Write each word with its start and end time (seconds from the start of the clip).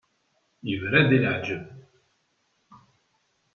Yebra-d 0.69 1.09
i 1.15 1.17
leɛǧeb. 1.23 1.63